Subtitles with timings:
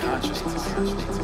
[0.00, 1.23] consciousness.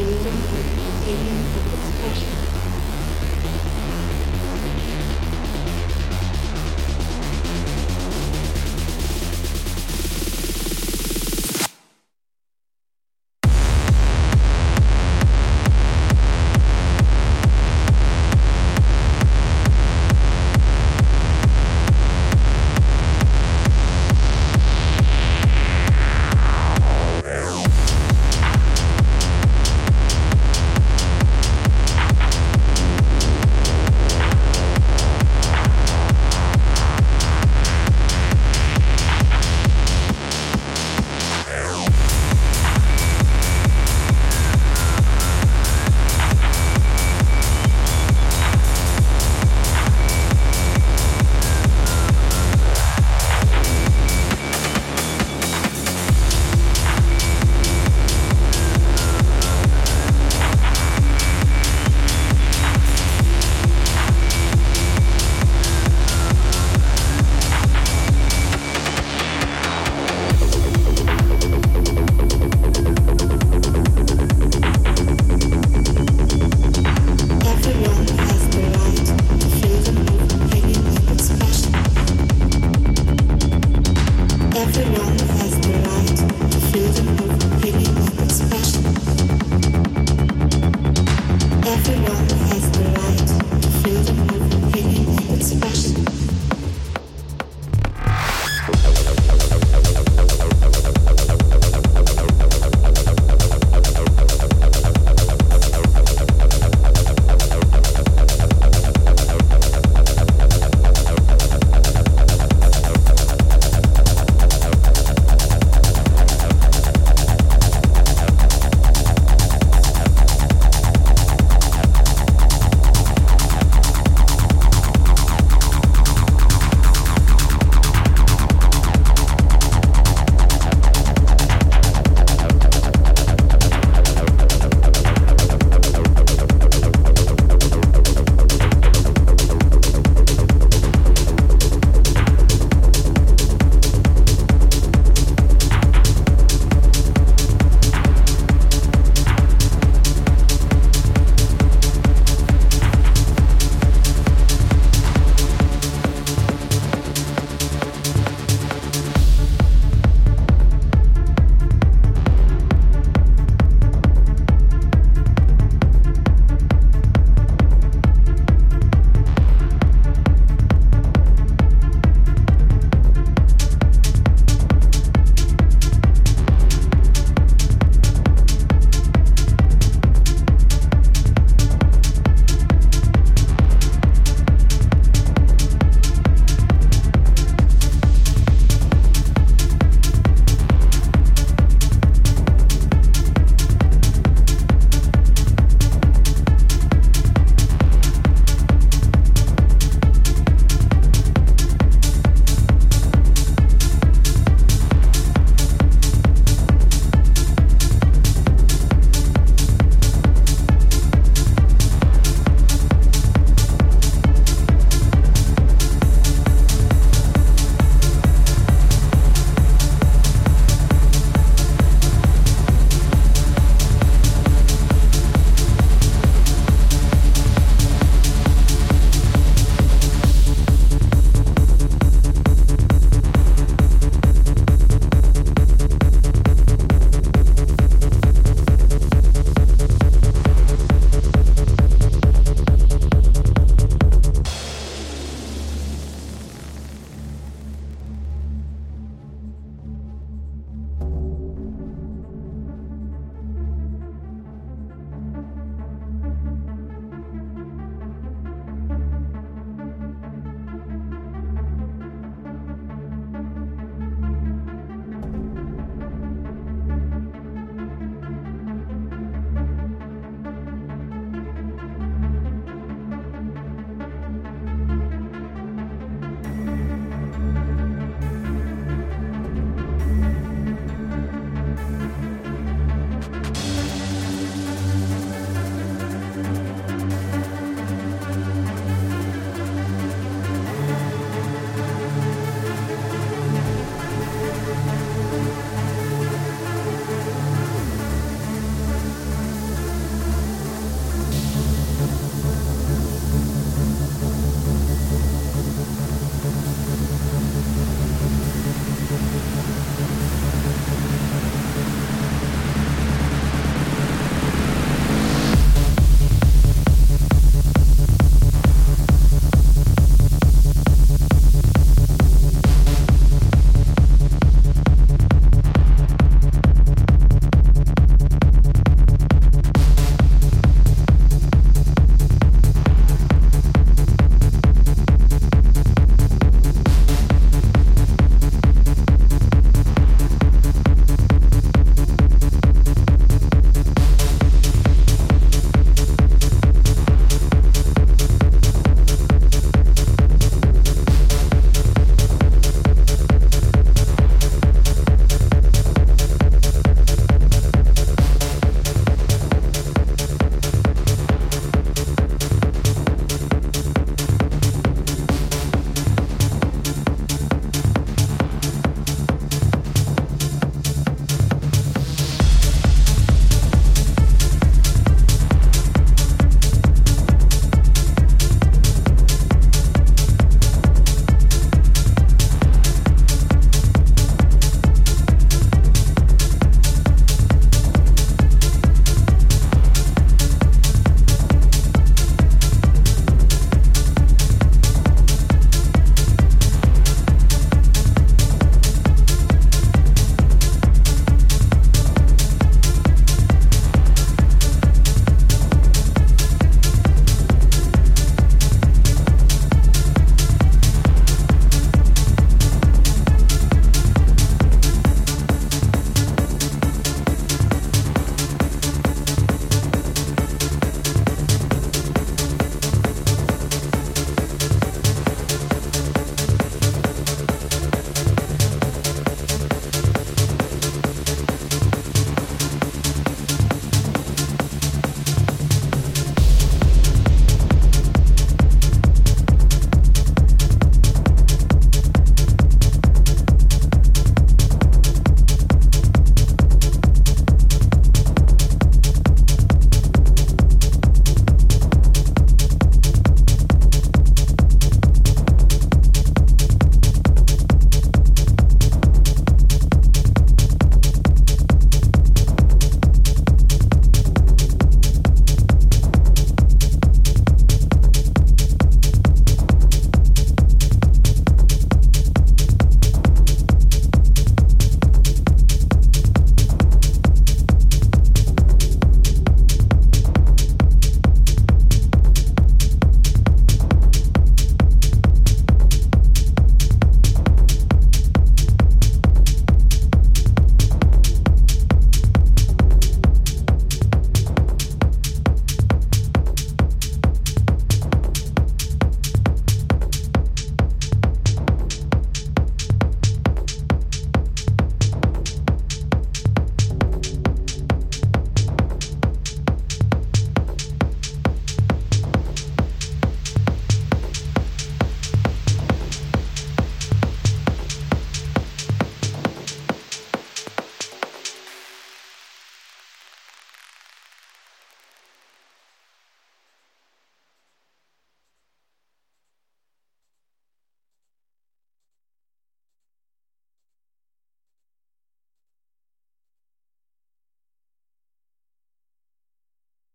[0.00, 0.38] Everyone